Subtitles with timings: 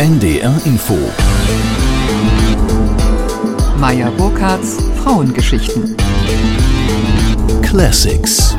[0.00, 0.96] NDR Info.
[3.76, 5.94] Maya Burkhardts Frauengeschichten.
[7.60, 8.56] Classics.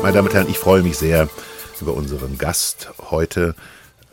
[0.00, 1.28] Meine Damen und Herren, ich freue mich sehr
[1.78, 3.54] über unseren Gast heute.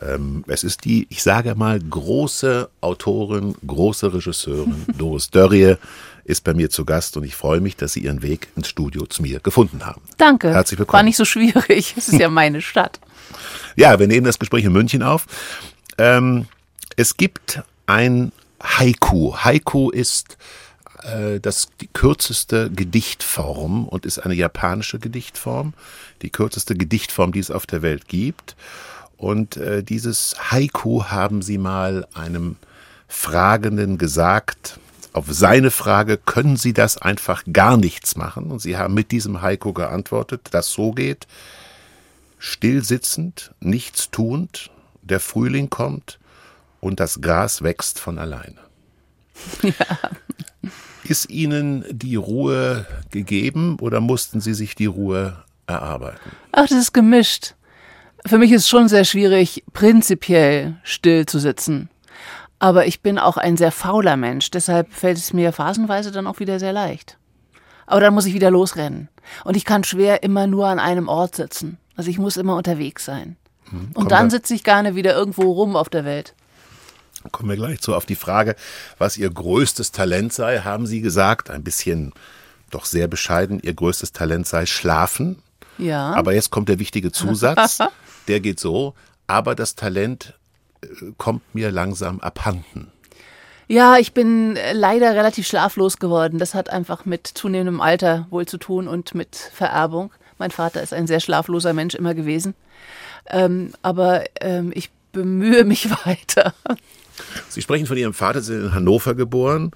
[0.02, 5.76] Ähm, es ist die, ich sage mal, große Autorin, große Regisseurin Doris Dörrie
[6.24, 9.06] ist bei mir zu Gast und ich freue mich, dass Sie Ihren Weg ins Studio
[9.06, 10.02] zu mir gefunden haben.
[10.18, 10.52] Danke.
[10.52, 10.98] Herzlich willkommen.
[10.98, 11.94] War nicht so schwierig.
[11.96, 13.00] Es ist ja meine Stadt.
[13.76, 15.26] Ja, wir nehmen das Gespräch in München auf.
[15.98, 16.46] Ähm,
[16.96, 19.36] es gibt ein Haiku.
[19.36, 20.36] Haiku ist
[21.02, 25.74] äh, das die kürzeste Gedichtform und ist eine japanische Gedichtform,
[26.22, 28.56] die kürzeste Gedichtform, die es auf der Welt gibt.
[29.16, 32.56] Und äh, dieses Haiku haben sie mal einem
[33.08, 34.78] Fragenden gesagt.
[35.12, 38.50] Auf seine Frage, können Sie das einfach gar nichts machen?
[38.50, 41.28] Und sie haben mit diesem Haiku geantwortet, das so geht.
[42.46, 46.18] Still sitzend, nichts tuend, der Frühling kommt
[46.82, 48.58] und das Gras wächst von alleine.
[49.62, 49.72] Ja.
[51.04, 56.32] Ist Ihnen die Ruhe gegeben oder mussten Sie sich die Ruhe erarbeiten?
[56.52, 57.54] Ach, das ist gemischt.
[58.26, 61.88] Für mich ist es schon sehr schwierig, prinzipiell still zu sitzen.
[62.58, 66.40] Aber ich bin auch ein sehr fauler Mensch, deshalb fällt es mir phasenweise dann auch
[66.40, 67.16] wieder sehr leicht.
[67.86, 69.08] Aber dann muss ich wieder losrennen.
[69.44, 71.78] Und ich kann schwer immer nur an einem Ort sitzen.
[71.96, 73.36] Also ich muss immer unterwegs sein.
[73.72, 76.34] Und kommt dann da- sitze ich gerne wieder irgendwo rum auf der Welt.
[77.32, 77.94] Kommen wir gleich zu.
[77.94, 78.54] Auf die Frage,
[78.98, 82.12] was Ihr größtes Talent sei, haben Sie gesagt, ein bisschen
[82.70, 85.42] doch sehr bescheiden, Ihr größtes Talent sei Schlafen.
[85.78, 86.12] Ja.
[86.12, 87.78] Aber jetzt kommt der wichtige Zusatz,
[88.28, 88.94] der geht so,
[89.26, 90.34] aber das Talent
[90.82, 92.90] äh, kommt mir langsam abhanden.
[93.66, 96.38] Ja, ich bin äh, leider relativ schlaflos geworden.
[96.38, 100.12] Das hat einfach mit zunehmendem Alter wohl zu tun und mit Vererbung.
[100.38, 102.54] Mein Vater ist ein sehr schlafloser Mensch immer gewesen.
[103.26, 106.54] Ähm, aber ähm, ich bemühe mich weiter.
[107.48, 109.70] Sie sprechen von Ihrem Vater, Sie sind in Hannover geboren,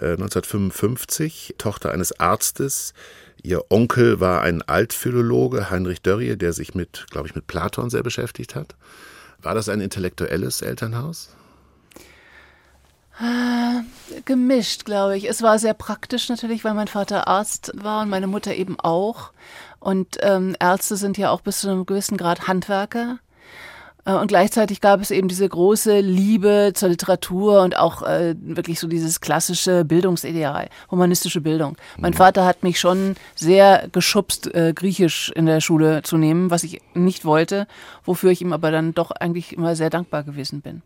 [0.00, 2.92] äh, 1955, Tochter eines Arztes.
[3.42, 8.02] Ihr Onkel war ein Altphilologe, Heinrich Dörrie, der sich mit, glaube ich, mit Platon sehr
[8.02, 8.74] beschäftigt hat.
[9.42, 11.34] War das ein intellektuelles Elternhaus?
[14.24, 15.28] Gemischt, glaube ich.
[15.28, 19.30] Es war sehr praktisch natürlich, weil mein Vater Arzt war und meine Mutter eben auch.
[19.80, 23.18] Und ähm, Ärzte sind ja auch bis zu einem gewissen Grad Handwerker.
[24.04, 28.80] Äh, Und gleichzeitig gab es eben diese große Liebe zur Literatur und auch äh, wirklich
[28.80, 31.76] so dieses klassische Bildungsideal, humanistische Bildung.
[31.98, 36.64] Mein Vater hat mich schon sehr geschubst, äh, Griechisch in der Schule zu nehmen, was
[36.64, 37.66] ich nicht wollte,
[38.04, 40.82] wofür ich ihm aber dann doch eigentlich immer sehr dankbar gewesen bin.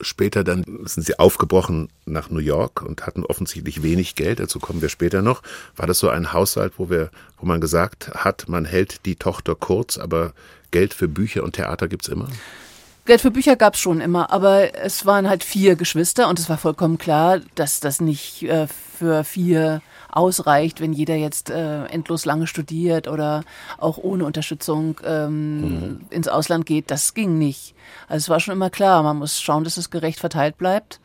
[0.00, 4.40] Später dann sind sie aufgebrochen nach New York und hatten offensichtlich wenig Geld.
[4.40, 5.42] Dazu kommen wir später noch.
[5.74, 9.54] War das so ein Haushalt, wo wir, wo man gesagt hat, man hält die Tochter
[9.54, 10.32] kurz, aber
[10.70, 12.28] Geld für Bücher und Theater gibt's immer?
[13.06, 16.58] Geld für Bücher gab's schon immer, aber es waren halt vier Geschwister und es war
[16.58, 18.66] vollkommen klar, dass das nicht äh,
[18.98, 19.80] für vier
[20.16, 23.44] ausreicht, wenn jeder jetzt äh, endlos lange studiert oder
[23.76, 26.90] auch ohne Unterstützung ähm, ins Ausland geht.
[26.90, 27.74] Das ging nicht.
[28.08, 31.00] Also es war schon immer klar, man muss schauen, dass es gerecht verteilt bleibt.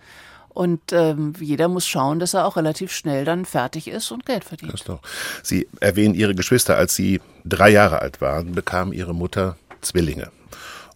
[0.54, 4.44] Und ähm, jeder muss schauen, dass er auch relativ schnell dann fertig ist und Geld
[4.44, 4.74] verdient.
[4.74, 5.00] Das doch.
[5.44, 10.30] Sie erwähnen Ihre Geschwister, als Sie drei Jahre alt waren, bekam Ihre Mutter Zwillinge.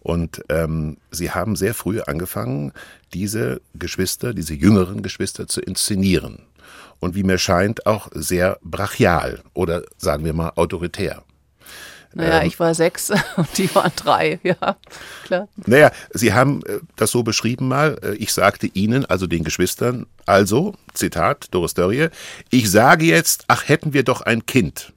[0.00, 2.72] Und ähm, Sie haben sehr früh angefangen,
[3.14, 6.40] diese Geschwister, diese jüngeren Geschwister zu inszenieren.
[7.00, 11.22] Und wie mir scheint, auch sehr brachial oder sagen wir mal autoritär.
[12.14, 12.46] Naja, Ähm.
[12.46, 14.76] ich war sechs und die waren drei, ja,
[15.24, 15.48] klar.
[15.66, 17.98] Naja, Sie haben äh, das so beschrieben mal.
[18.02, 22.08] äh, Ich sagte Ihnen, also den Geschwistern, also, Zitat, Doris Dörrie,
[22.50, 24.94] ich sage jetzt, ach, hätten wir doch ein Kind.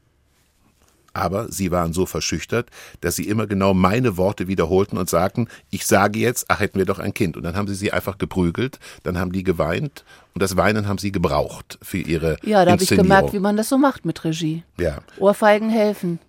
[1.19, 2.69] Aber sie waren so verschüchtert,
[3.01, 6.85] dass sie immer genau meine Worte wiederholten und sagten, ich sage jetzt, ach, hätten wir
[6.85, 7.35] doch ein Kind.
[7.35, 10.97] Und dann haben sie sie einfach geprügelt, dann haben die geweint und das Weinen haben
[10.97, 14.23] sie gebraucht für ihre Ja, da habe ich gemerkt, wie man das so macht mit
[14.23, 14.63] Regie.
[14.77, 14.99] Ja.
[15.17, 16.19] Ohrfeigen helfen.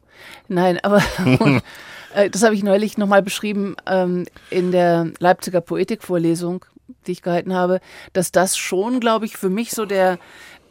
[0.49, 1.01] Nein, aber
[2.15, 6.65] äh, das habe ich neulich nochmal beschrieben ähm, in der Leipziger Poetikvorlesung,
[7.07, 7.81] die ich gehalten habe,
[8.13, 10.19] dass das schon, glaube ich, für mich so der,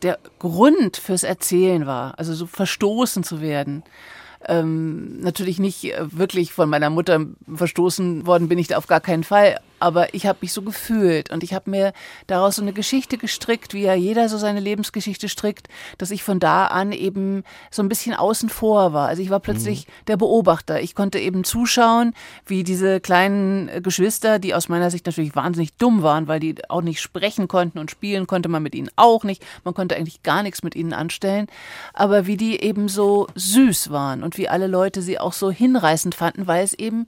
[0.02, 2.18] der Grund fürs Erzählen war.
[2.18, 3.84] Also so verstoßen zu werden.
[4.48, 9.02] Ähm, natürlich nicht äh, wirklich von meiner Mutter verstoßen worden bin ich da auf gar
[9.02, 9.60] keinen Fall.
[9.80, 11.94] Aber ich habe mich so gefühlt und ich habe mir
[12.28, 15.68] daraus so eine Geschichte gestrickt, wie ja jeder so seine Lebensgeschichte strickt,
[15.98, 19.08] dass ich von da an eben so ein bisschen außen vor war.
[19.08, 19.92] Also ich war plötzlich mhm.
[20.08, 20.82] der Beobachter.
[20.82, 22.14] Ich konnte eben zuschauen,
[22.46, 26.56] wie diese kleinen äh, Geschwister, die aus meiner Sicht natürlich wahnsinnig dumm waren, weil die
[26.70, 29.44] auch nicht sprechen konnten und spielen konnte man mit ihnen auch nicht.
[29.64, 31.48] Man konnte eigentlich gar nichts mit ihnen anstellen.
[31.94, 36.16] Aber wie die eben so süß waren und wie alle Leute sie auch so hinreißend
[36.16, 37.06] fanden, weil es eben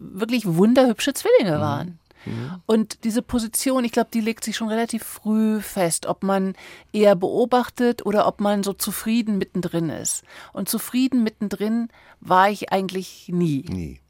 [0.00, 1.60] wirklich wunderhübsche Zwillinge mhm.
[1.60, 1.98] waren.
[2.26, 2.62] Mhm.
[2.66, 6.54] Und diese Position, ich glaube, die legt sich schon relativ früh fest, ob man
[6.92, 10.24] eher beobachtet oder ob man so zufrieden mittendrin ist.
[10.52, 11.88] Und zufrieden mittendrin
[12.20, 13.64] war ich eigentlich nie.
[13.68, 14.00] Nie.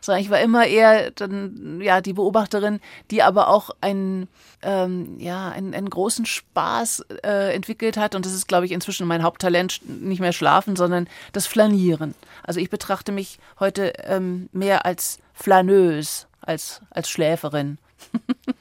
[0.00, 2.80] Sondern ich war immer eher dann, ja, die Beobachterin,
[3.10, 4.28] die aber auch einen,
[4.62, 8.14] ähm, ja, einen, einen großen Spaß äh, entwickelt hat.
[8.14, 12.14] Und das ist, glaube ich, inzwischen mein Haupttalent, nicht mehr schlafen, sondern das Flanieren.
[12.42, 17.78] Also ich betrachte mich heute ähm, mehr als flaneuse als, als Schläferin.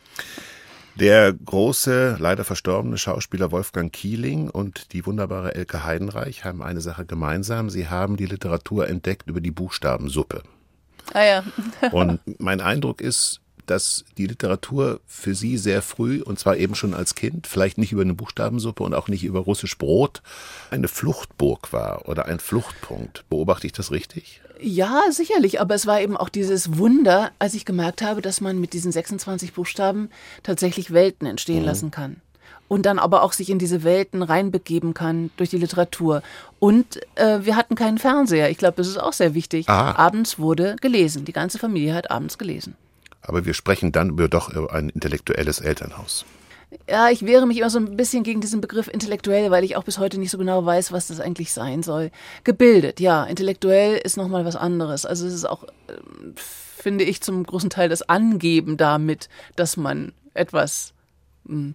[0.95, 7.05] Der große, leider verstorbene Schauspieler Wolfgang Kieling und die wunderbare Elke Heidenreich haben eine Sache
[7.05, 7.69] gemeinsam.
[7.69, 10.41] Sie haben die Literatur entdeckt über die Buchstabensuppe.
[11.13, 11.43] Ah ja.
[11.91, 16.93] und mein Eindruck ist, dass die Literatur für sie sehr früh, und zwar eben schon
[16.93, 20.21] als Kind, vielleicht nicht über eine Buchstabensuppe und auch nicht über russisch Brot,
[20.71, 23.25] eine Fluchtburg war oder ein Fluchtpunkt.
[23.29, 24.41] Beobachte ich das richtig?
[24.59, 28.59] Ja, sicherlich, aber es war eben auch dieses Wunder, als ich gemerkt habe, dass man
[28.59, 30.09] mit diesen 26 Buchstaben
[30.43, 31.65] tatsächlich Welten entstehen mhm.
[31.65, 32.21] lassen kann.
[32.67, 36.21] Und dann aber auch sich in diese Welten reinbegeben kann durch die Literatur.
[36.59, 38.49] Und äh, wir hatten keinen Fernseher.
[38.49, 39.69] Ich glaube, das ist auch sehr wichtig.
[39.69, 39.95] Ah.
[39.95, 41.23] Abends wurde gelesen.
[41.23, 42.75] Die ganze Familie hat abends gelesen.
[43.21, 46.25] Aber wir sprechen dann über doch über ein intellektuelles Elternhaus.
[46.89, 49.83] Ja, ich wehre mich immer so ein bisschen gegen diesen Begriff intellektuell, weil ich auch
[49.83, 52.11] bis heute nicht so genau weiß, was das eigentlich sein soll.
[52.43, 55.05] Gebildet, ja, intellektuell ist nochmal was anderes.
[55.05, 60.11] Also es ist auch, ähm, finde ich, zum großen Teil das Angeben damit, dass man
[60.33, 60.93] etwas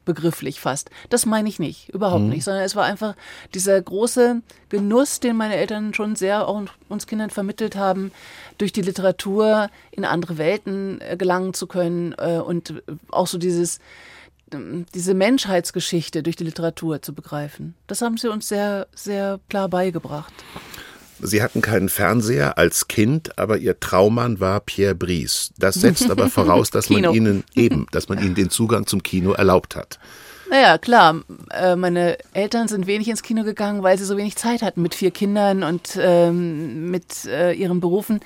[0.04, 0.90] begrifflich fasst.
[1.08, 2.30] Das meine ich nicht, überhaupt mhm.
[2.30, 3.14] nicht, sondern es war einfach
[3.54, 8.12] dieser große Genuss, den meine Eltern schon sehr auch uns Kindern vermittelt haben,
[8.58, 13.78] durch die Literatur in andere Welten äh, gelangen zu können äh, und auch so dieses
[14.94, 17.74] diese Menschheitsgeschichte durch die Literatur zu begreifen.
[17.86, 20.32] Das haben sie uns sehr, sehr klar beigebracht.
[21.22, 25.52] Sie hatten keinen Fernseher als Kind, aber Ihr Traummann war Pierre Brice.
[25.58, 29.32] Das setzt aber voraus, dass man Ihnen eben, dass man Ihnen den Zugang zum Kino
[29.32, 29.98] erlaubt hat.
[30.52, 31.22] Naja, klar.
[31.50, 34.94] Äh, meine Eltern sind wenig ins Kino gegangen, weil sie so wenig Zeit hatten mit
[34.94, 38.20] vier Kindern und ähm, mit äh, ihren Berufen.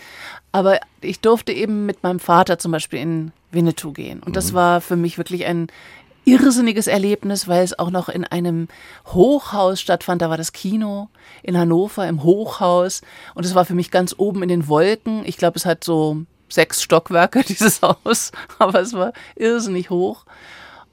[0.51, 4.25] Aber ich durfte eben mit meinem Vater zum Beispiel in Winnetou gehen.
[4.25, 4.57] Und das mhm.
[4.57, 5.69] war für mich wirklich ein
[6.27, 8.69] irrsinniges Erlebnis, weil es auch noch in einem
[9.07, 10.21] Hochhaus stattfand.
[10.21, 11.09] Da war das Kino
[11.43, 13.01] in Hannover im Hochhaus
[13.35, 15.23] und es war für mich ganz oben in den Wolken.
[15.25, 20.27] Ich glaube, es hat so sechs Stockwerke, dieses Haus, aber es war irrsinnig hoch.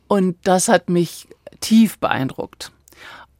[0.07, 1.27] Und das hat mich
[1.59, 2.71] tief beeindruckt.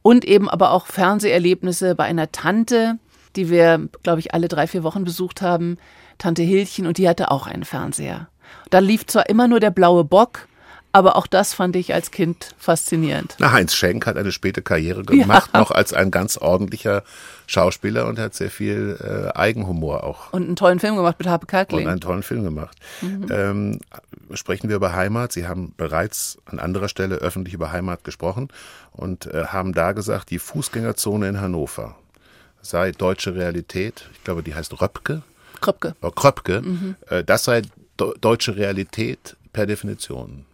[0.02, 2.98] Und eben aber auch Fernseherlebnisse bei einer Tante,
[3.36, 5.78] die wir, glaube ich, alle drei, vier Wochen besucht haben,
[6.18, 8.28] Tante Hilchen, und die hatte auch einen Fernseher.
[8.70, 10.48] Da lief zwar immer nur der blaue Bock,
[10.94, 13.34] aber auch das fand ich als Kind faszinierend.
[13.40, 15.58] Na, Heinz Schenk hat eine späte Karriere gemacht, ja.
[15.58, 17.02] noch als ein ganz ordentlicher
[17.48, 20.32] Schauspieler und hat sehr viel äh, Eigenhumor auch.
[20.32, 21.86] Und einen tollen Film gemacht mit Harpe Kerkeling.
[21.86, 22.78] Und einen tollen Film gemacht.
[23.02, 23.26] Mhm.
[23.28, 23.80] Ähm,
[24.34, 25.32] sprechen wir über Heimat.
[25.32, 28.48] Sie haben bereits an anderer Stelle öffentlich über Heimat gesprochen
[28.92, 31.96] und äh, haben da gesagt, die Fußgängerzone in Hannover
[32.62, 34.08] sei deutsche Realität.
[34.12, 35.22] Ich glaube, die heißt Röpke.
[35.60, 35.96] Kröpke.
[36.02, 36.62] Oh, Kröpke.
[36.62, 36.94] Mhm.
[37.08, 37.62] Äh, das sei
[37.96, 40.46] deutsche Realität per Definition.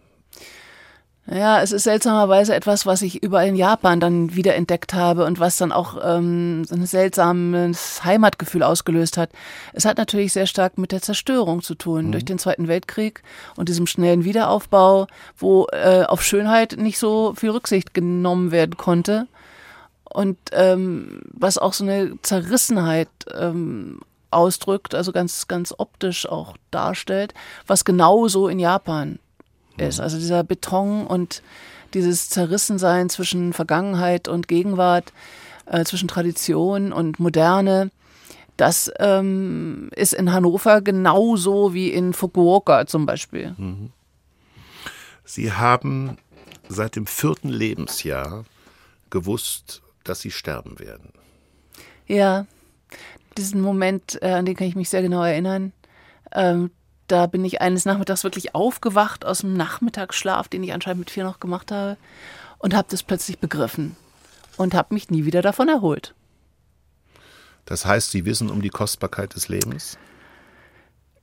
[1.33, 5.39] Ja, es ist seltsamerweise etwas, was ich überall in Japan dann wieder entdeckt habe und
[5.39, 9.29] was dann auch ähm, so ein seltsames Heimatgefühl ausgelöst hat.
[9.71, 12.11] Es hat natürlich sehr stark mit der Zerstörung zu tun mhm.
[12.11, 13.23] durch den Zweiten Weltkrieg
[13.55, 15.07] und diesem schnellen Wiederaufbau,
[15.37, 19.27] wo äh, auf Schönheit nicht so viel Rücksicht genommen werden konnte
[20.03, 27.33] und ähm, was auch so eine Zerrissenheit ähm, ausdrückt, also ganz, ganz optisch auch darstellt,
[27.67, 29.19] was genauso in Japan
[29.77, 29.99] ist.
[29.99, 31.41] Also dieser Beton und
[31.93, 35.11] dieses Zerrissensein zwischen Vergangenheit und Gegenwart,
[35.65, 37.91] äh, zwischen Tradition und Moderne,
[38.57, 43.55] das ähm, ist in Hannover genauso wie in Fukuoka zum Beispiel.
[43.57, 43.91] Mhm.
[45.23, 46.17] Sie haben
[46.67, 48.45] seit dem vierten Lebensjahr
[49.09, 51.11] gewusst, dass Sie sterben werden.
[52.07, 52.45] Ja,
[53.37, 55.73] diesen Moment, äh, an den kann ich mich sehr genau erinnern.
[56.33, 56.71] Ähm,
[57.11, 61.23] da bin ich eines Nachmittags wirklich aufgewacht aus dem Nachmittagsschlaf, den ich anscheinend mit vier
[61.23, 61.97] noch gemacht habe,
[62.57, 63.95] und habe das plötzlich begriffen
[64.57, 66.13] und habe mich nie wieder davon erholt.
[67.65, 69.97] Das heißt, Sie wissen um die Kostbarkeit des Lebens?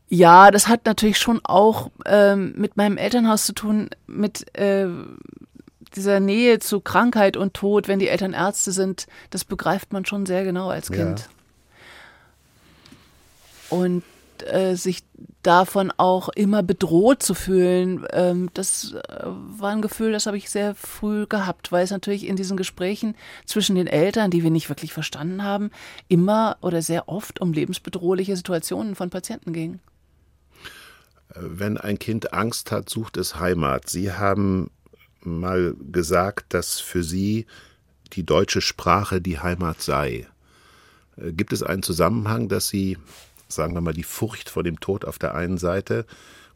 [0.09, 4.89] Ja, das hat natürlich schon auch ähm, mit meinem Elternhaus zu tun, mit äh,
[5.95, 10.27] dieser Nähe zu Krankheit und Tod, wenn die Eltern Ärzte sind, das begreift man schon
[10.27, 11.29] sehr genau als Kind.
[13.71, 13.77] Ja.
[13.77, 14.03] Und
[14.43, 15.03] äh, sich
[15.43, 20.51] davon auch immer bedroht zu fühlen, ähm, das äh, war ein Gefühl, das habe ich
[20.51, 23.15] sehr früh gehabt, weil es natürlich in diesen Gesprächen
[23.47, 25.71] zwischen den Eltern, die wir nicht wirklich verstanden haben,
[26.09, 29.81] immer oder sehr oft um lebensbedrohliche Situationen von Patienten ging.
[31.35, 33.89] Wenn ein Kind Angst hat, sucht es Heimat.
[33.89, 34.71] Sie haben
[35.21, 37.47] mal gesagt, dass für Sie
[38.13, 40.27] die deutsche Sprache die Heimat sei.
[41.17, 42.99] Äh, gibt es einen Zusammenhang, dass Sie
[43.49, 46.07] sagen wir mal, die Furcht vor dem Tod auf der einen Seite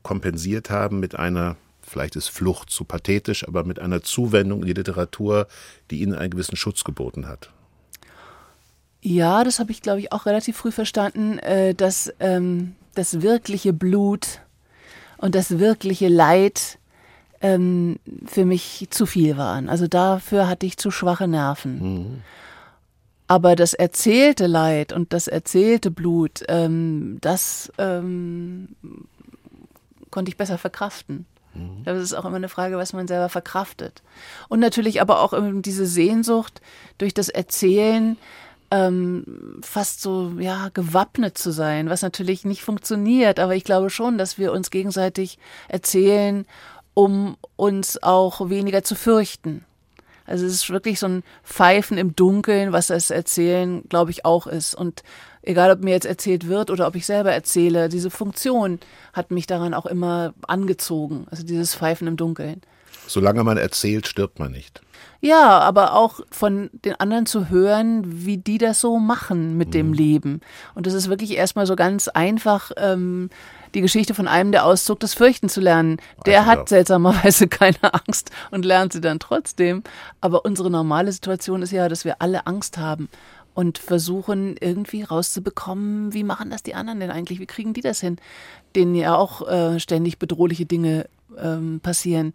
[0.02, 4.74] kompensiert haben mit einer, vielleicht ist Flucht zu pathetisch, aber mit einer Zuwendung in die
[4.74, 5.46] Literatur,
[5.90, 7.50] die ihnen einen gewissen Schutz geboten hat.
[9.00, 13.72] Ja, das habe ich, glaube ich, auch relativ früh verstanden, äh, dass ähm, das wirkliche
[13.72, 14.40] Blut
[15.16, 16.78] und das wirkliche Leid
[17.40, 19.68] ähm, für mich zu viel waren.
[19.68, 21.78] Also dafür hatte ich zu schwache Nerven.
[21.78, 22.22] Mhm.
[23.32, 28.76] Aber das erzählte Leid und das erzählte Blut, ähm, das ähm,
[30.10, 31.24] konnte ich besser verkraften.
[31.54, 31.82] Mhm.
[31.82, 34.02] Das ist auch immer eine Frage, was man selber verkraftet.
[34.50, 36.60] Und natürlich aber auch diese Sehnsucht
[36.98, 38.18] durch das Erzählen,
[38.70, 43.40] ähm, fast so ja gewappnet zu sein, was natürlich nicht funktioniert.
[43.40, 46.44] Aber ich glaube schon, dass wir uns gegenseitig erzählen,
[46.92, 49.64] um uns auch weniger zu fürchten.
[50.26, 54.46] Also es ist wirklich so ein Pfeifen im Dunkeln, was das Erzählen, glaube ich, auch
[54.46, 54.74] ist.
[54.74, 55.02] Und
[55.42, 58.78] egal, ob mir jetzt erzählt wird oder ob ich selber erzähle, diese Funktion
[59.12, 61.26] hat mich daran auch immer angezogen.
[61.30, 62.62] Also dieses Pfeifen im Dunkeln.
[63.06, 64.80] Solange man erzählt, stirbt man nicht.
[65.20, 69.72] Ja, aber auch von den anderen zu hören, wie die das so machen mit mhm.
[69.72, 70.40] dem Leben.
[70.74, 72.72] Und das ist wirklich erstmal so ganz einfach.
[72.76, 73.30] Ähm,
[73.74, 75.98] die Geschichte von einem, der auszog, das Fürchten zu lernen.
[76.26, 79.82] Der also, hat seltsamerweise keine Angst und lernt sie dann trotzdem.
[80.20, 83.08] Aber unsere normale Situation ist ja, dass wir alle Angst haben
[83.54, 87.38] und versuchen irgendwie rauszubekommen, wie machen das die anderen denn eigentlich?
[87.38, 88.16] Wie kriegen die das hin?
[88.74, 91.06] Denen ja auch äh, ständig bedrohliche Dinge
[91.38, 92.32] ähm, passieren.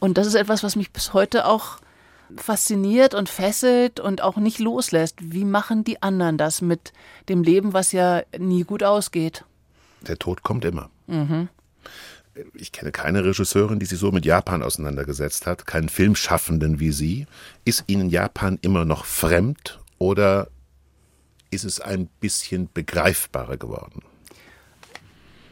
[0.00, 1.78] Und das ist etwas, was mich bis heute auch
[2.36, 5.16] fasziniert und fesselt und auch nicht loslässt.
[5.20, 6.92] Wie machen die anderen das mit
[7.28, 9.44] dem Leben, was ja nie gut ausgeht?
[10.06, 10.90] Der Tod kommt immer.
[11.06, 11.48] Mhm.
[12.54, 17.26] Ich kenne keine Regisseurin, die sich so mit Japan auseinandergesetzt hat, keinen Filmschaffenden wie Sie.
[17.64, 20.48] Ist Ihnen Japan immer noch fremd oder
[21.50, 24.02] ist es ein bisschen begreifbarer geworden?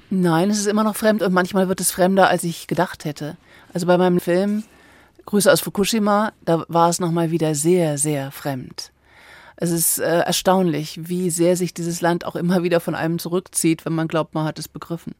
[0.09, 3.37] Nein, es ist immer noch fremd und manchmal wird es fremder, als ich gedacht hätte.
[3.73, 4.64] Also bei meinem Film
[5.26, 8.90] Grüße aus Fukushima, da war es nochmal wieder sehr, sehr fremd.
[9.62, 13.85] Es ist äh, erstaunlich, wie sehr sich dieses Land auch immer wieder von einem zurückzieht,
[13.85, 15.14] wenn man glaubt, man hat es begriffen.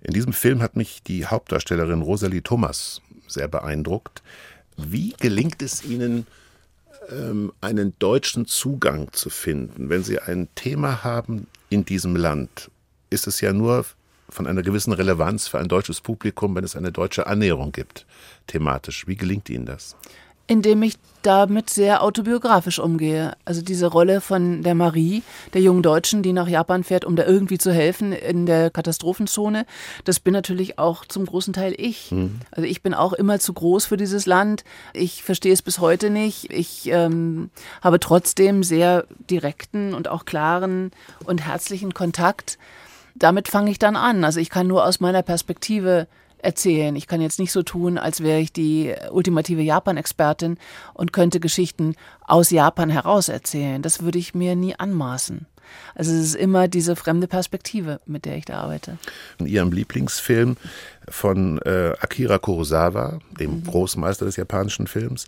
[0.00, 4.22] In diesem Film hat mich die Hauptdarstellerin Rosalie Thomas sehr beeindruckt.
[4.76, 6.28] Wie gelingt es Ihnen,
[7.10, 9.90] ähm, einen deutschen Zugang zu finden?
[9.90, 12.70] Wenn Sie ein Thema haben in diesem Land,
[13.10, 13.84] ist es ja nur
[14.28, 18.06] von einer gewissen Relevanz für ein deutsches Publikum, wenn es eine deutsche Annäherung gibt,
[18.46, 19.08] thematisch.
[19.08, 19.96] Wie gelingt Ihnen das?
[20.46, 23.34] Indem ich damit sehr autobiografisch umgehe.
[23.44, 25.22] Also diese Rolle von der Marie,
[25.54, 29.64] der jungen Deutschen, die nach Japan fährt, um da irgendwie zu helfen in der Katastrophenzone,
[30.04, 32.10] das bin natürlich auch zum großen Teil ich.
[32.10, 32.40] Mhm.
[32.50, 34.64] Also ich bin auch immer zu groß für dieses Land.
[34.92, 36.52] Ich verstehe es bis heute nicht.
[36.52, 40.90] Ich ähm, habe trotzdem sehr direkten und auch klaren
[41.24, 42.58] und herzlichen Kontakt.
[43.14, 44.24] Damit fange ich dann an.
[44.24, 46.08] Also ich kann nur aus meiner Perspektive
[46.42, 46.94] erzählen.
[46.96, 50.58] Ich kann jetzt nicht so tun, als wäre ich die ultimative Japan-Expertin
[50.92, 51.94] und könnte Geschichten
[52.26, 53.80] aus Japan heraus erzählen.
[53.82, 55.46] Das würde ich mir nie anmaßen.
[55.94, 58.98] Also es ist immer diese fremde Perspektive, mit der ich da arbeite.
[59.38, 60.56] In Ihrem Lieblingsfilm
[61.08, 63.64] von äh, Akira Kurosawa, dem mhm.
[63.64, 65.26] Großmeister des japanischen Films,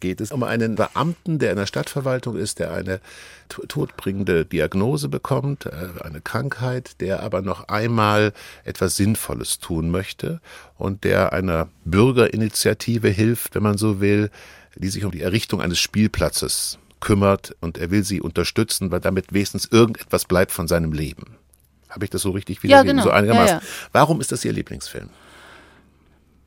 [0.00, 3.00] geht es um einen Beamten, der in der Stadtverwaltung ist, der eine
[3.48, 5.70] todbringende Diagnose bekommt, äh,
[6.02, 8.32] eine Krankheit, der aber noch einmal
[8.64, 10.40] etwas Sinnvolles tun möchte
[10.76, 14.30] und der einer Bürgerinitiative hilft, wenn man so will,
[14.74, 19.32] die sich um die Errichtung eines Spielplatzes kümmert und er will sie unterstützen, weil damit
[19.32, 21.36] wenigstens irgendetwas bleibt von seinem Leben.
[21.88, 22.98] Habe ich das so richtig wiedergegeben?
[22.98, 23.10] Ja, genau.
[23.10, 23.56] So einigermaßen.
[23.58, 23.88] Ja, ja.
[23.92, 25.08] Warum ist das Ihr Lieblingsfilm?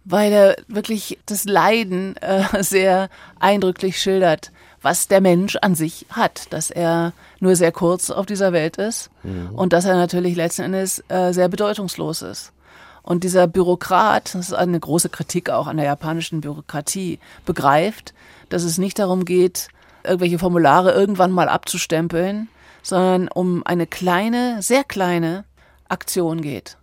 [0.05, 4.51] Weil er wirklich das Leiden äh, sehr eindrücklich schildert,
[4.81, 9.09] was der Mensch an sich hat, dass er nur sehr kurz auf dieser Welt ist
[9.23, 9.49] mhm.
[9.55, 12.53] und dass er natürlich letzten Endes äh, sehr bedeutungslos ist.
[13.01, 18.13] Und dieser Bürokrat, das ist eine große Kritik auch an der japanischen Bürokratie, begreift,
[18.49, 19.69] dass es nicht darum geht,
[20.03, 22.49] irgendwelche Formulare irgendwann mal abzustempeln,
[22.83, 25.43] sondern um eine kleine, sehr kleine
[25.87, 26.77] Aktion geht.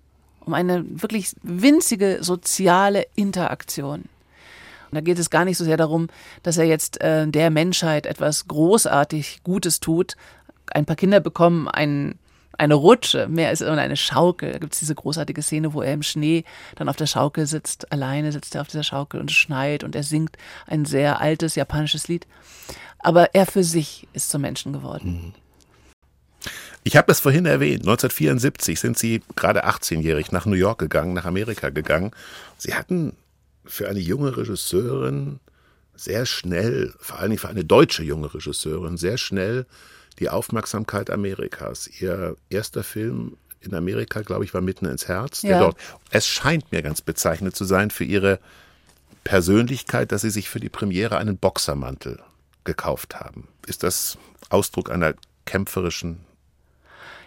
[0.47, 4.05] Um eine wirklich winzige soziale Interaktion.
[4.91, 6.09] Und da geht es gar nicht so sehr darum,
[6.43, 10.17] dass er jetzt äh, der Menschheit etwas großartig Gutes tut.
[10.73, 12.19] Ein paar Kinder bekommen einen
[12.59, 14.53] eine Rutsche, mehr als eine Schaukel.
[14.53, 16.45] Da gibt es diese großartige Szene, wo er im Schnee
[16.77, 19.95] dann auf der Schaukel sitzt, alleine sitzt er auf dieser Schaukel und es schneit und
[19.95, 20.37] er singt
[20.67, 22.27] ein sehr altes japanisches Lied.
[22.99, 25.35] Aber er für sich ist zum Menschen geworden.
[26.87, 27.81] Ich habe das vorhin erwähnt.
[27.81, 32.13] 1974 sind Sie gerade 18-jährig nach New York gegangen, nach Amerika gegangen.
[32.59, 33.17] Sie hatten
[33.65, 35.41] für eine junge Regisseurin
[35.97, 39.67] sehr schnell, vor allem für eine deutsche junge Regisseurin, sehr schnell
[40.21, 41.91] die Aufmerksamkeit Amerikas.
[42.01, 45.43] Ihr erster Film in Amerika, glaube ich, war mitten ins Herz.
[45.43, 45.59] Ja.
[45.59, 45.77] Dort.
[46.11, 48.39] Es scheint mir ganz bezeichnend zu sein für ihre
[49.25, 52.21] Persönlichkeit, dass sie sich für die Premiere einen Boxermantel
[52.63, 53.49] gekauft haben.
[53.67, 54.19] Ist das
[54.51, 55.15] Ausdruck einer
[55.47, 56.26] kämpferischen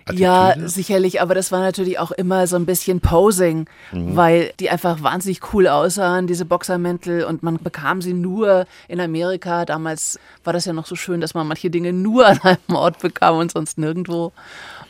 [0.09, 0.21] Attitüde?
[0.23, 4.15] Ja, sicherlich, aber das war natürlich auch immer so ein bisschen Posing, Mhm.
[4.15, 9.65] weil die einfach wahnsinnig cool aussahen, diese Boxermäntel, und man bekam sie nur in Amerika.
[9.65, 12.99] Damals war das ja noch so schön, dass man manche Dinge nur an einem Ort
[12.99, 14.31] bekam und sonst nirgendwo.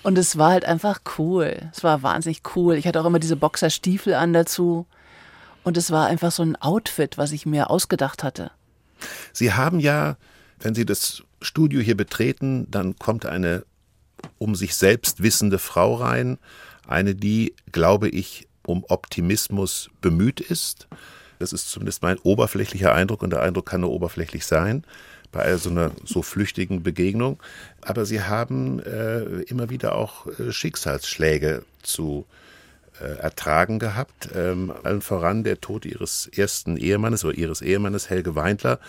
[0.04, 1.70] Und es war halt einfach cool.
[1.74, 2.76] Es war wahnsinnig cool.
[2.76, 4.86] Ich hatte auch immer diese Boxerstiefel an dazu.
[5.64, 8.52] Und es war einfach so ein Outfit, was ich mir ausgedacht hatte.
[9.34, 10.16] Sie haben ja,
[10.62, 13.64] wenn Sie das Studio hier betreten, dann kommt eine
[14.40, 16.40] um sich selbst wissende Frau rein,
[16.88, 20.88] eine, die, glaube ich, um Optimismus bemüht ist.
[21.38, 24.84] Das ist zumindest mein oberflächlicher Eindruck und der Eindruck kann nur oberflächlich sein
[25.32, 27.42] bei so einer so flüchtigen Begegnung.
[27.82, 32.26] Aber sie haben äh, immer wieder auch äh, Schicksalsschläge zu
[33.00, 34.30] äh, ertragen gehabt.
[34.36, 38.80] Ähm, allen voran der Tod ihres ersten Ehemannes oder ihres Ehemannes Helge Weindler.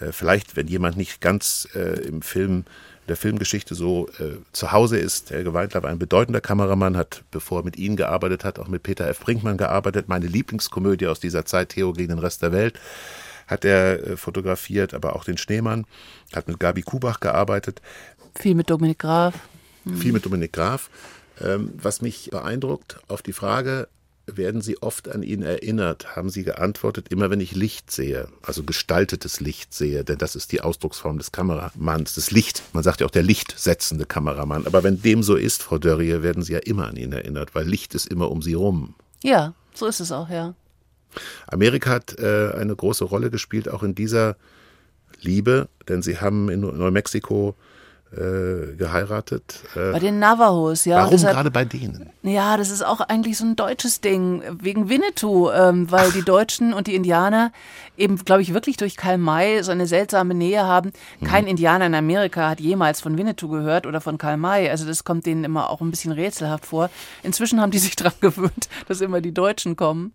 [0.00, 2.64] Äh, vielleicht, wenn jemand nicht ganz äh, im Film
[3.08, 5.30] der Filmgeschichte so äh, zu Hause ist.
[5.30, 8.82] Helge Weindler war ein bedeutender Kameramann, hat, bevor er mit Ihnen gearbeitet hat, auch mit
[8.82, 9.20] Peter F.
[9.20, 10.08] Brinkmann gearbeitet.
[10.08, 12.78] Meine Lieblingskomödie aus dieser Zeit, Theo gegen den Rest der Welt,
[13.46, 15.84] hat er äh, fotografiert, aber auch den Schneemann,
[16.34, 17.80] hat mit Gabi Kubach gearbeitet,
[18.36, 19.34] Viel mit Dominik Graf.
[19.96, 20.90] viel mit Dominik Graf.
[21.40, 23.88] Ähm, was mich beeindruckt, auf die Frage,
[24.26, 28.62] werden Sie oft an ihn erinnert, haben Sie geantwortet, immer wenn ich Licht sehe, also
[28.62, 32.62] gestaltetes Licht sehe, denn das ist die Ausdrucksform des Kameramanns, das Licht.
[32.72, 34.66] Man sagt ja auch der lichtsetzende Kameramann.
[34.66, 37.66] Aber wenn dem so ist, Frau Dörrie, werden Sie ja immer an ihn erinnert, weil
[37.66, 38.94] Licht ist immer um Sie rum.
[39.22, 40.54] Ja, so ist es auch, ja.
[41.46, 44.36] Amerika hat äh, eine große Rolle gespielt, auch in dieser
[45.20, 47.54] Liebe, denn Sie haben in Neumexiko
[48.16, 49.60] äh, geheiratet.
[49.74, 51.04] Äh, Bei den Navajos, ja.
[51.04, 52.10] warum gerade bei denen?
[52.22, 56.72] Ja, das ist auch eigentlich so ein deutsches Ding, wegen Winnetou, ähm, weil die Deutschen
[56.72, 57.52] und die Indianer
[57.96, 60.92] eben, glaube ich, wirklich durch Karl May so eine seltsame Nähe haben.
[61.24, 64.70] Kein Indianer in Amerika hat jemals von Winnetou gehört oder von Karl May.
[64.70, 66.90] Also das kommt denen immer auch ein bisschen rätselhaft vor.
[67.22, 70.12] Inzwischen haben die sich dran gewöhnt, dass immer die Deutschen kommen.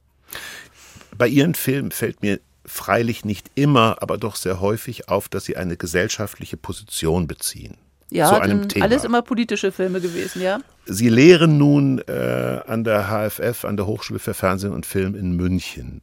[1.18, 5.58] Bei Ihren Filmen fällt mir freilich nicht immer, aber doch sehr häufig auf, dass Sie
[5.58, 7.78] eine gesellschaftliche Position beziehen.
[8.12, 8.86] Ja, zu einem Thema.
[8.86, 10.60] alles immer politische Filme gewesen, ja.
[10.86, 15.36] Sie lehren nun äh, an der HFF, an der Hochschule für Fernsehen und Film in
[15.36, 16.02] München.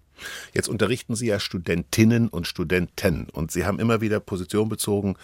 [0.55, 5.17] Jetzt unterrichten Sie ja Studentinnen und Studenten und Sie haben immer wieder Position bezogen,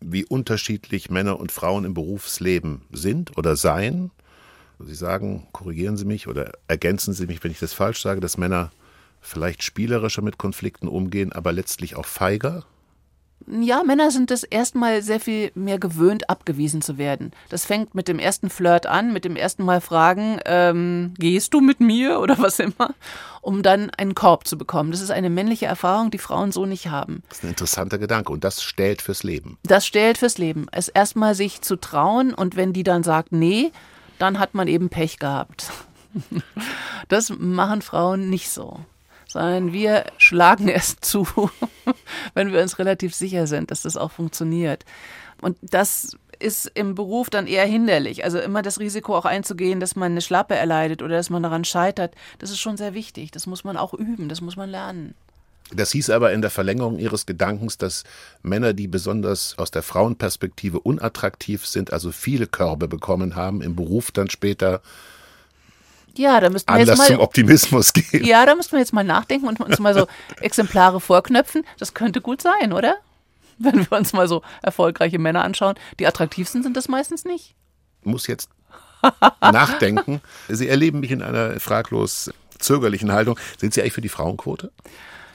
[0.00, 4.10] wie unterschiedlich Männer und Frauen im Berufsleben sind oder seien.
[4.78, 8.38] Sie sagen, korrigieren Sie mich oder ergänzen Sie mich, wenn ich das falsch sage, dass
[8.38, 8.72] Männer
[9.20, 12.64] vielleicht spielerischer mit Konflikten umgehen, aber letztlich auch feiger.
[13.46, 17.32] Ja, Männer sind es erstmal sehr viel mehr gewöhnt, abgewiesen zu werden.
[17.48, 21.60] Das fängt mit dem ersten Flirt an, mit dem ersten Mal fragen, ähm, gehst du
[21.60, 22.94] mit mir oder was immer,
[23.40, 24.90] um dann einen Korb zu bekommen.
[24.90, 27.22] Das ist eine männliche Erfahrung, die Frauen so nicht haben.
[27.28, 29.58] Das ist ein interessanter Gedanke und das stellt fürs Leben.
[29.64, 30.66] Das stellt fürs Leben.
[30.70, 33.72] Es erstmal sich zu trauen und wenn die dann sagt, nee,
[34.18, 35.70] dann hat man eben Pech gehabt.
[37.08, 38.80] Das machen Frauen nicht so,
[39.30, 41.26] sondern wir schlagen erst zu,
[42.34, 44.84] wenn wir uns relativ sicher sind, dass das auch funktioniert.
[45.40, 48.24] Und das ist im Beruf dann eher hinderlich.
[48.24, 51.64] Also immer das Risiko auch einzugehen, dass man eine Schlappe erleidet oder dass man daran
[51.64, 53.30] scheitert, das ist schon sehr wichtig.
[53.30, 55.14] Das muss man auch üben, das muss man lernen.
[55.72, 58.02] Das hieß aber in der Verlängerung Ihres Gedankens, dass
[58.42, 64.10] Männer, die besonders aus der Frauenperspektive unattraktiv sind, also viele Körbe bekommen haben, im Beruf
[64.10, 64.80] dann später
[66.16, 68.24] Ja, da müssten wir jetzt Anlass mal zum Optimismus geben.
[68.24, 70.06] Ja, da müssen wir jetzt mal nachdenken und uns mal so
[70.40, 71.64] Exemplare vorknöpfen.
[71.78, 72.96] Das könnte gut sein, oder?
[73.58, 75.74] Wenn wir uns mal so erfolgreiche Männer anschauen.
[75.98, 77.54] Die attraktivsten sind das meistens nicht.
[78.02, 78.50] Muss jetzt
[79.40, 80.20] nachdenken.
[80.48, 83.38] Sie erleben mich in einer fraglos zögerlichen Haltung.
[83.58, 84.72] Sind Sie eigentlich für die Frauenquote?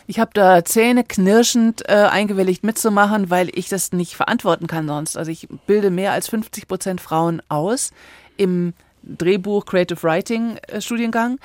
[0.08, 5.18] Ich habe da Zähne knirschend äh, eingewilligt mitzumachen, weil ich das nicht verantworten kann sonst.
[5.18, 7.92] Also ich bilde mehr als 50 Prozent Frauen aus
[8.38, 8.74] im
[9.06, 11.40] Drehbuch Creative Writing äh, Studiengang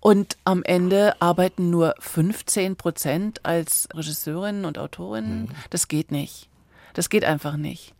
[0.00, 5.42] und am Ende arbeiten nur 15 Prozent als Regisseurinnen und Autorinnen.
[5.42, 5.48] Mhm.
[5.70, 6.48] Das geht nicht.
[6.94, 7.94] Das geht einfach nicht.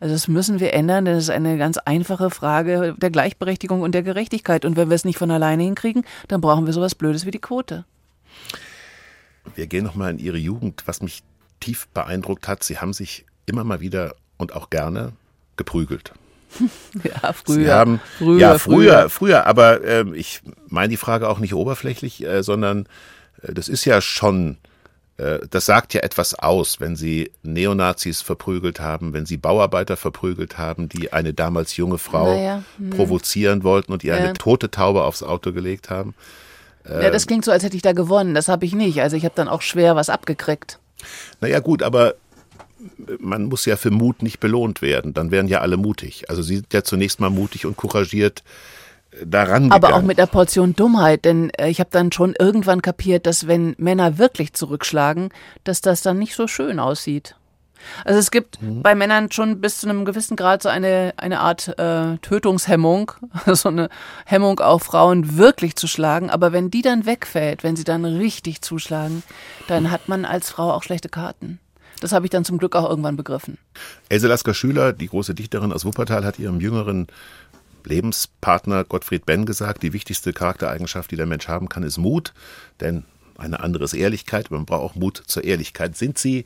[0.00, 3.94] Also das müssen wir ändern, denn es ist eine ganz einfache Frage der Gleichberechtigung und
[3.94, 4.64] der Gerechtigkeit.
[4.64, 7.38] Und wenn wir es nicht von alleine hinkriegen, dann brauchen wir sowas Blödes wie die
[7.38, 7.84] Quote.
[9.54, 10.82] Wir gehen nochmal in Ihre Jugend.
[10.86, 11.22] Was mich
[11.60, 15.12] tief beeindruckt hat, Sie haben sich immer mal wieder und auch gerne
[15.56, 16.12] geprügelt.
[17.04, 17.56] Ja, früher.
[17.56, 21.54] Sie haben, früher, ja, früher, früher, früher aber äh, ich meine die Frage auch nicht
[21.54, 22.86] oberflächlich, äh, sondern
[23.42, 24.58] äh, das ist ja schon,
[25.16, 30.58] äh, das sagt ja etwas aus, wenn Sie Neonazis verprügelt haben, wenn Sie Bauarbeiter verprügelt
[30.58, 32.90] haben, die eine damals junge Frau naja, hm.
[32.90, 34.22] provozieren wollten und ihr ja.
[34.22, 36.14] eine tote Taube aufs Auto gelegt haben.
[36.84, 38.34] Ja, das klingt so, als hätte ich da gewonnen.
[38.34, 39.00] Das habe ich nicht.
[39.02, 40.80] Also ich habe dann auch schwer was abgekriegt.
[41.40, 42.16] Naja gut, aber
[43.18, 45.14] man muss ja für Mut nicht belohnt werden.
[45.14, 46.28] Dann wären ja alle mutig.
[46.28, 48.42] Also sie sind ja zunächst mal mutig und couragiert
[49.12, 50.04] äh, daran Aber gegangen.
[50.04, 53.74] auch mit der Portion Dummheit, denn äh, ich habe dann schon irgendwann kapiert, dass wenn
[53.78, 55.30] Männer wirklich zurückschlagen,
[55.64, 57.36] dass das dann nicht so schön aussieht.
[58.04, 58.82] Also es gibt mhm.
[58.82, 63.12] bei Männern schon bis zu einem gewissen Grad so eine, eine Art äh, Tötungshemmung,
[63.46, 63.88] so eine
[64.24, 66.30] Hemmung auf Frauen wirklich zu schlagen.
[66.30, 69.22] Aber wenn die dann wegfällt, wenn sie dann richtig zuschlagen,
[69.68, 71.58] dann hat man als Frau auch schlechte Karten.
[72.02, 73.58] Das habe ich dann zum Glück auch irgendwann begriffen.
[74.08, 77.06] Else Lasker Schüler, die große Dichterin aus Wuppertal, hat ihrem jüngeren
[77.84, 82.34] Lebenspartner Gottfried Benn gesagt, die wichtigste Charaktereigenschaft, die der Mensch haben kann, ist Mut.
[82.80, 83.04] Denn
[83.38, 85.96] eine andere ist Ehrlichkeit, man braucht auch Mut zur Ehrlichkeit.
[85.96, 86.44] Sind Sie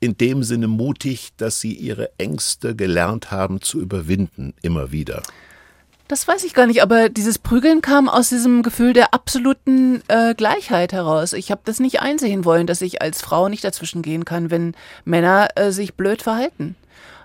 [0.00, 5.22] in dem Sinne mutig, dass Sie Ihre Ängste gelernt haben zu überwinden, immer wieder?
[6.08, 10.34] Das weiß ich gar nicht, aber dieses Prügeln kam aus diesem Gefühl der absoluten äh,
[10.34, 11.32] Gleichheit heraus.
[11.32, 14.74] Ich habe das nicht einsehen wollen, dass ich als Frau nicht dazwischen gehen kann, wenn
[15.04, 16.76] Männer äh, sich blöd verhalten.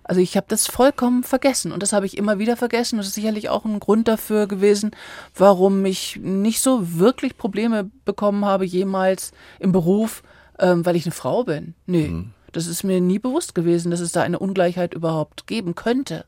[0.03, 2.97] Also ich habe das vollkommen vergessen und das habe ich immer wieder vergessen.
[2.97, 4.91] Das ist sicherlich auch ein Grund dafür gewesen,
[5.35, 10.23] warum ich nicht so wirklich Probleme bekommen habe jemals im Beruf,
[10.57, 11.75] ähm, weil ich eine Frau bin.
[11.85, 12.31] Nee, mhm.
[12.51, 16.25] das ist mir nie bewusst gewesen, dass es da eine Ungleichheit überhaupt geben könnte.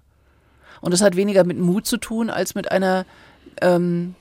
[0.84, 3.06] Und das hat weniger mit Mut zu tun als mit einer
[3.62, 4.16] ähm,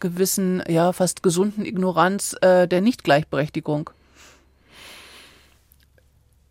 [0.00, 3.90] gewissen, ja, fast gesunden Ignoranz äh, der Nichtgleichberechtigung.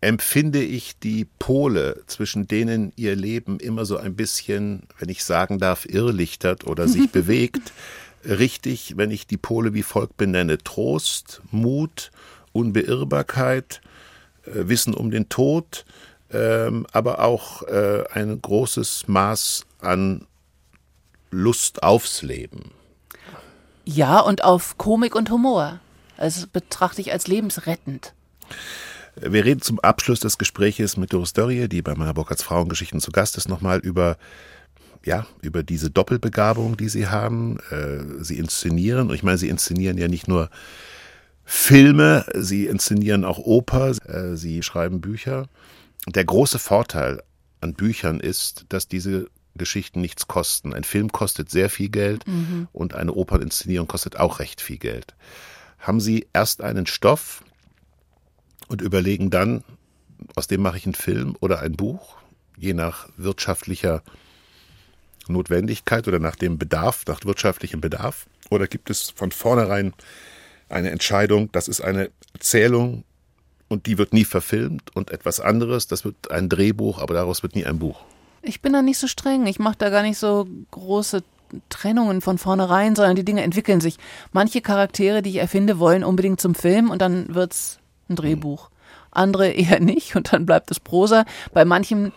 [0.00, 5.58] Empfinde ich die Pole, zwischen denen ihr Leben immer so ein bisschen, wenn ich sagen
[5.58, 7.74] darf, irrlichtert oder sich bewegt,
[8.24, 10.56] richtig, wenn ich die Pole wie folgt benenne.
[10.56, 12.10] Trost, Mut,
[12.52, 13.82] Unbeirrbarkeit,
[14.46, 15.84] äh, Wissen um den Tod,
[16.32, 20.26] ähm, aber auch äh, ein großes Maß an
[21.30, 22.70] Lust aufs Leben.
[23.84, 25.80] Ja, und auf Komik und Humor.
[26.16, 28.12] Das betrachte ich als lebensrettend.
[29.16, 33.10] Wir reden zum Abschluss des Gespräches mit Doris Dörrie, die bei meiner Burkhards Frauengeschichten zu
[33.10, 34.16] Gast ist, nochmal über
[35.04, 37.58] ja, über diese Doppelbegabung, die sie haben.
[37.70, 40.50] Äh, sie inszenieren, und ich meine, sie inszenieren ja nicht nur
[41.44, 45.48] Filme, sie inszenieren auch Oper, äh, sie schreiben Bücher.
[46.06, 47.22] Der große Vorteil
[47.60, 50.72] an Büchern ist, dass diese Geschichten nichts kosten.
[50.72, 52.68] Ein Film kostet sehr viel Geld mhm.
[52.72, 55.14] und eine Operninszenierung kostet auch recht viel Geld.
[55.78, 57.44] Haben Sie erst einen Stoff
[58.68, 59.64] und überlegen dann,
[60.34, 62.16] aus dem mache ich einen Film oder ein Buch,
[62.56, 64.02] je nach wirtschaftlicher
[65.28, 68.26] Notwendigkeit oder nach dem Bedarf, nach wirtschaftlichem Bedarf?
[68.50, 69.92] Oder gibt es von vornherein
[70.68, 73.04] eine Entscheidung, das ist eine Erzählung,
[73.68, 77.54] und die wird nie verfilmt und etwas anderes, das wird ein Drehbuch, aber daraus wird
[77.54, 78.00] nie ein Buch.
[78.42, 79.46] Ich bin da nicht so streng.
[79.46, 81.22] Ich mache da gar nicht so große
[81.68, 83.98] Trennungen von vornherein, sondern die Dinge entwickeln sich.
[84.32, 87.78] Manche Charaktere, die ich erfinde, wollen unbedingt zum Film und dann wird's
[88.08, 88.70] ein Drehbuch.
[89.10, 91.24] Andere eher nicht und dann bleibt es Prosa.
[91.52, 92.12] Bei manchen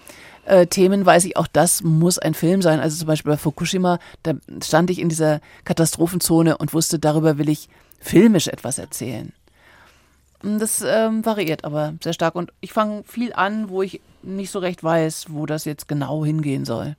[0.45, 2.79] äh, Themen weiß ich, auch das muss ein Film sein.
[2.79, 4.33] Also zum Beispiel bei Fukushima, da
[4.63, 9.33] stand ich in dieser Katastrophenzone und wusste, darüber will ich filmisch etwas erzählen.
[10.43, 14.59] Das ähm, variiert aber sehr stark und ich fange viel an, wo ich nicht so
[14.59, 16.95] recht weiß, wo das jetzt genau hingehen soll.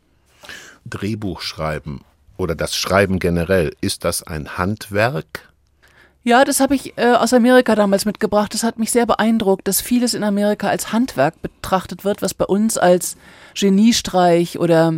[0.84, 2.02] Drehbuch schreiben
[2.36, 5.52] oder das Schreiben generell, ist das ein Handwerk?
[6.24, 8.54] Ja, das habe ich äh, aus Amerika damals mitgebracht.
[8.54, 12.44] Das hat mich sehr beeindruckt, dass vieles in Amerika als Handwerk betrachtet wird, was bei
[12.44, 13.16] uns als
[13.58, 14.94] Geniestreich oder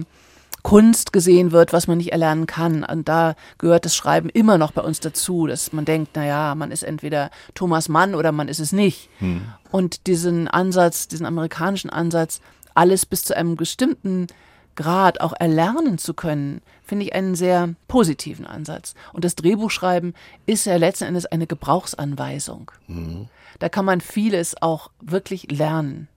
[0.64, 2.84] Kunst gesehen wird, was man nicht erlernen kann.
[2.84, 6.54] Und da gehört das Schreiben immer noch bei uns dazu, dass man denkt, na ja,
[6.54, 9.10] man ist entweder Thomas Mann oder man ist es nicht.
[9.18, 9.42] Hm.
[9.70, 12.40] Und diesen Ansatz, diesen amerikanischen Ansatz,
[12.74, 14.26] alles bis zu einem bestimmten
[14.74, 18.94] Grad auch erlernen zu können, finde ich einen sehr positiven Ansatz.
[19.12, 20.14] Und das Drehbuchschreiben
[20.46, 22.70] ist ja letzten Endes eine Gebrauchsanweisung.
[22.86, 23.28] Mhm.
[23.58, 26.08] Da kann man vieles auch wirklich lernen.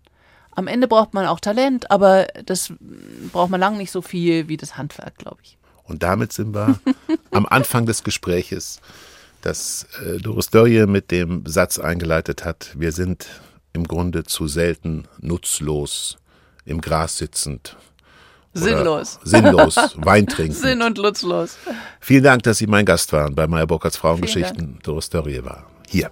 [0.57, 2.73] Am Ende braucht man auch Talent, aber das
[3.31, 5.55] braucht man lang nicht so viel wie das Handwerk, glaube ich.
[5.83, 6.79] Und damit sind wir
[7.29, 8.81] am Anfang des Gespräches,
[9.41, 13.27] das äh, Doris Dörje mit dem Satz eingeleitet hat, wir sind
[13.73, 16.17] im Grunde zu selten nutzlos
[16.65, 17.77] im Gras sitzend.
[18.55, 19.19] Sinnlos.
[19.23, 20.55] Sinnlos, Wein trinken.
[20.55, 21.55] Sinn- und nutzlos.
[21.99, 24.79] Vielen Dank, dass Sie mein Gast waren bei Meyer Burkhardts Frauengeschichten.
[24.81, 26.09] Doris Dörje war hier.